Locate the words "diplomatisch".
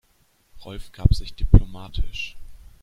1.35-2.35